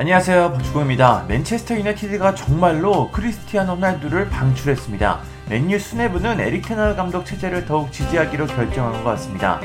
안녕하세요 0.00 0.54
박주호입니다. 0.54 1.26
맨체스터 1.28 1.74
유나이티드가 1.74 2.34
정말로 2.34 3.10
크리스티아노 3.10 3.74
호날두를 3.74 4.30
방출했습니다. 4.30 5.20
맨유 5.50 5.78
수뇌부는 5.78 6.40
에릭 6.40 6.66
테너 6.66 6.96
감독 6.96 7.26
체제를 7.26 7.66
더욱 7.66 7.92
지지하기로 7.92 8.46
결정한 8.46 8.94
것 8.94 9.04
같습니다. 9.10 9.60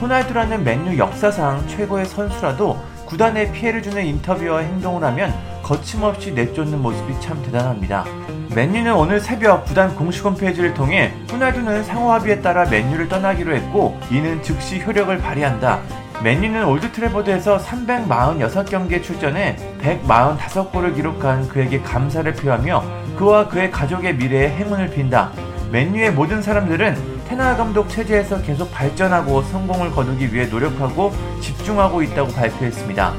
호날두라는 0.00 0.62
맨유 0.62 0.96
역사상 0.96 1.66
최고의 1.66 2.06
선수라도 2.06 2.78
구단에 3.04 3.50
피해를 3.50 3.82
주는 3.82 4.06
인터뷰와 4.06 4.60
행동을 4.60 5.02
하면 5.02 5.34
거침없이 5.64 6.30
내쫓는 6.34 6.80
모습이 6.80 7.20
참 7.20 7.42
대단합니다. 7.42 8.04
맨유는 8.54 8.94
오늘 8.94 9.18
새벽 9.18 9.64
구단 9.64 9.96
공식 9.96 10.24
홈페이지를 10.24 10.72
통해 10.72 11.12
호날두는 11.32 11.82
상호 11.82 12.12
합의에 12.12 12.40
따라 12.40 12.64
맨유를 12.64 13.08
떠나기로 13.08 13.56
했고 13.56 13.98
이는 14.12 14.40
즉시 14.40 14.78
효력을 14.78 15.18
발휘한다. 15.18 15.80
맨유는 16.22 16.66
올드 16.66 16.92
트래포드에서 16.92 17.56
346경기에 17.58 19.02
출전해 19.02 19.56
145골을 19.80 20.94
기록한 20.94 21.48
그에게 21.48 21.80
감사를 21.80 22.30
표하며 22.34 22.84
그와 23.16 23.48
그의 23.48 23.70
가족의 23.70 24.16
미래에 24.16 24.50
행운을 24.50 24.90
빈다. 24.90 25.32
맨유의 25.72 26.12
모든 26.12 26.42
사람들은 26.42 27.24
텐하흐 27.26 27.56
감독 27.56 27.88
체제에서 27.88 28.42
계속 28.42 28.70
발전하고 28.70 29.40
성공을 29.42 29.92
거두기 29.92 30.34
위해 30.34 30.44
노력하고 30.44 31.12
집중하고 31.40 32.02
있다고 32.02 32.32
발표했습니다. 32.32 33.14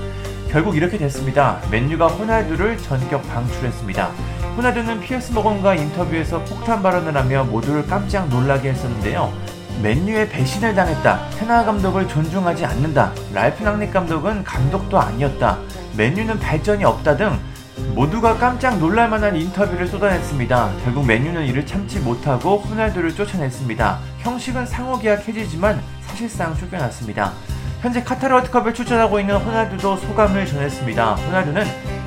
결국 0.52 0.76
이렇게 0.76 1.00
됐습니다. 1.00 1.60
맨유가 1.72 2.08
호날두를 2.08 2.78
전격 2.78 3.28
방출했습니다. 3.30 4.10
호날두는 4.58 5.00
피어스 5.00 5.32
모건과 5.32 5.74
인터뷰에서 5.74 6.44
폭탄 6.44 6.84
발언을 6.84 7.16
하며 7.16 7.46
모두를 7.46 7.88
깜짝 7.88 8.28
놀라게 8.30 8.70
했었는데요. 8.70 9.34
맨유에 9.82 10.30
배신을 10.30 10.76
당했다. 10.76 11.30
테나 11.32 11.66
감독을 11.66 12.08
존중하지 12.08 12.66
않는다. 12.66 13.14
랄프 13.34 13.64
낭닉 13.64 13.92
감독은 13.92 14.44
감독도 14.44 15.00
아니었다. 15.00 15.58
맨유는 15.98 16.40
발전이 16.40 16.84
없다 16.86 17.18
등 17.18 17.40
모두가 17.96 18.38
깜짝 18.38 18.78
놀랄 18.78 19.10
만한 19.10 19.36
인터뷰를 19.36 19.88
쏟아냈습니다. 19.88 20.72
결국 20.84 21.06
맨유는 21.06 21.46
이를 21.48 21.66
참지 21.66 22.00
못하고 22.00 22.58
호날두를 22.58 23.16
쫓아냈습니다. 23.16 24.00
형식은 24.20 24.68
상호 24.68 25.00
계약 25.00 25.28
해지지만 25.28 25.82
사실상 26.06 26.56
쫓겨났습니다. 26.56 27.32
현재 27.82 28.04
카타르 28.04 28.36
월드컵을 28.36 28.76
출전하고 28.76 29.20
있는 29.20 29.38
호날두도 29.38 29.98
소감을 29.98 30.46
전했습니다. 30.46 31.16
호날두는 31.16 31.66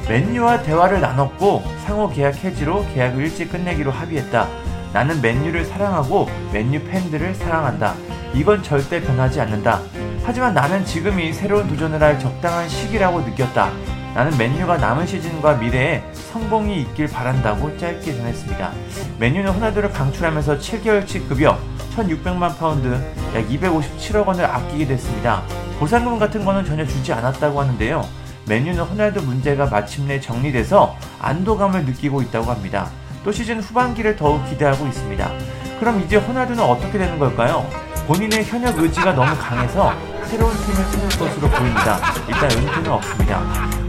맨유와 0.08 0.62
대화를 0.62 1.00
나눴고 1.00 1.64
상호 1.84 2.08
계약 2.08 2.36
해지로 2.44 2.86
계약을 2.94 3.24
일찍 3.24 3.50
끝내기로 3.50 3.90
합의했다. 3.90 4.46
나는 4.94 5.20
맨유를 5.20 5.64
사랑하고 5.64 6.30
맨유 6.52 6.84
팬들을 6.84 7.34
사랑한다. 7.34 7.94
이건 8.32 8.62
절대 8.62 9.02
변하지 9.02 9.40
않는다. 9.40 9.80
하지만 10.22 10.54
나는 10.54 10.84
지금이 10.84 11.32
새로운 11.32 11.66
도전을 11.66 12.00
할 12.00 12.16
적당한 12.20 12.68
시기라고 12.68 13.22
느꼈다. 13.22 13.72
나는 14.14 14.38
맨유가 14.38 14.76
남은 14.76 15.04
시즌과 15.04 15.54
미래에 15.54 16.04
성공이 16.12 16.80
있길 16.82 17.08
바란다고 17.08 17.76
짧게 17.76 18.14
전했습니다. 18.14 18.70
맨유는 19.18 19.50
호날두를 19.54 19.90
방출하면서 19.90 20.58
7개월치 20.58 21.28
급여 21.28 21.58
1,600만 21.96 22.56
파운드, 22.56 22.86
약 23.34 23.48
257억 23.48 24.24
원을 24.24 24.44
아끼게 24.44 24.86
됐습니다. 24.86 25.42
보상금 25.80 26.20
같은 26.20 26.44
거는 26.44 26.64
전혀 26.64 26.86
주지 26.86 27.12
않았다고 27.12 27.60
하는데요. 27.60 28.06
맨유는 28.46 28.84
호날두 28.84 29.22
문제가 29.22 29.66
마침내 29.66 30.20
정리돼서 30.20 30.96
안도감을 31.18 31.84
느끼고 31.84 32.22
있다고 32.22 32.52
합니다. 32.52 32.90
또 33.24 33.32
시즌 33.32 33.58
후반기를 33.60 34.16
더욱 34.16 34.44
기대하고 34.48 34.86
있습니다. 34.86 35.32
그럼 35.80 36.00
이제 36.02 36.16
호날두는 36.16 36.62
어떻게 36.62 36.98
되는 36.98 37.18
걸까요? 37.18 37.66
본인의 38.06 38.44
현역 38.44 38.78
의지가 38.78 39.14
너무 39.14 39.34
강해서 39.36 39.94
새로운 40.26 40.52
팀을 40.54 40.76
찾을 40.76 41.18
것으로 41.18 41.48
보입니다. 41.48 41.98
일단 42.28 42.50
은퇴는 42.50 42.90
없습니다. 42.90 43.42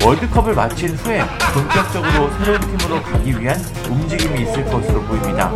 월드컵을 0.06 0.54
마친 0.54 0.96
후에 0.96 1.22
본격적으로 1.54 2.32
새로운 2.38 2.60
팀으로 2.62 3.02
가기 3.02 3.40
위한 3.40 3.60
움직임이 3.90 4.44
있을 4.44 4.64
것으로 4.66 5.02
보입니다. 5.02 5.50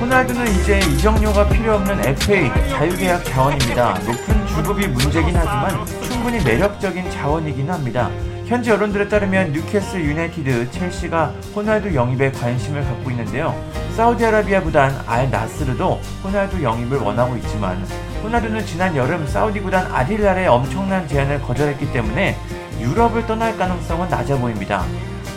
호날두는 0.00 0.46
이제 0.60 0.78
이적료가 0.78 1.48
필요 1.48 1.74
없는 1.74 2.06
FA 2.06 2.50
자유계약 2.70 3.24
자원입니다. 3.24 3.94
높은 4.06 4.46
주급이 4.46 4.86
문제긴 4.86 5.34
하지만 5.34 5.84
충분히 6.02 6.42
매력적인 6.44 7.10
자원이긴 7.10 7.68
합니다. 7.68 8.10
현지 8.48 8.70
여론들에 8.70 9.08
따르면 9.08 9.52
뉴캐슬 9.52 10.02
유나이티드, 10.02 10.70
첼시가 10.70 11.34
호날두 11.54 11.94
영입에 11.94 12.32
관심을 12.32 12.82
갖고 12.82 13.10
있는데요. 13.10 13.54
사우디아라비아 13.94 14.62
구단 14.62 15.04
알 15.06 15.30
나스르도 15.30 16.00
호날두 16.24 16.62
영입을 16.62 16.96
원하고 16.96 17.36
있지만 17.36 17.84
호날두는 18.22 18.64
지난 18.64 18.96
여름 18.96 19.26
사우디 19.26 19.60
구단 19.60 19.92
아딜랄의 19.92 20.48
엄청난 20.48 21.06
제안을 21.06 21.42
거절했기 21.42 21.92
때문에 21.92 22.38
유럽을 22.80 23.26
떠날 23.26 23.54
가능성은 23.58 24.08
낮아 24.08 24.38
보입니다. 24.38 24.82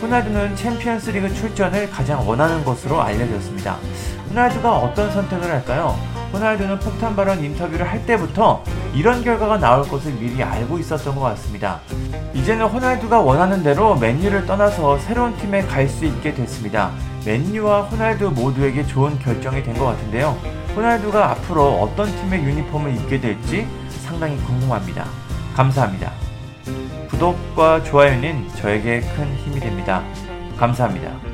호날두는 0.01 0.55
챔피언스리그 0.55 1.33
출전을 1.33 1.89
가장 1.89 2.25
원하는 2.25 2.63
것으로 2.63 3.01
알려졌습니다. 3.01 3.75
호날두가 4.29 4.77
어떤 4.77 5.11
선택을 5.11 5.51
할까요? 5.51 5.99
호날두는 6.31 6.79
폭탄 6.79 7.13
발언 7.13 7.43
인터뷰를 7.43 7.85
할 7.89 8.05
때부터 8.05 8.63
이런 8.93 9.23
결과가 9.23 9.57
나올 9.57 9.87
것을 9.87 10.11
미리 10.13 10.43
알고 10.43 10.77
있었던 10.79 11.15
것 11.15 11.21
같습니다. 11.21 11.79
이제는 12.33 12.65
호날두가 12.67 13.21
원하는 13.21 13.63
대로 13.63 13.95
맨유를 13.95 14.45
떠나서 14.45 14.97
새로운 14.99 15.35
팀에 15.37 15.61
갈 15.63 15.87
수 15.87 16.05
있게 16.05 16.33
됐습니다. 16.33 16.91
맨유와 17.25 17.83
호날두 17.83 18.31
모두에게 18.31 18.85
좋은 18.85 19.17
결정이 19.19 19.63
된 19.63 19.75
것 19.75 19.85
같은데요. 19.85 20.37
호날두가 20.75 21.31
앞으로 21.31 21.81
어떤 21.81 22.07
팀의 22.07 22.43
유니폼을 22.43 22.93
입게 22.95 23.19
될지 23.19 23.67
상당히 24.03 24.37
궁금합니다. 24.37 25.05
감사합니다. 25.55 26.11
구독과 27.09 27.83
좋아요는 27.83 28.47
저에게 28.55 29.01
큰 29.01 29.35
힘이 29.35 29.59
됩니다. 29.59 30.01
감사합니다. 30.57 31.30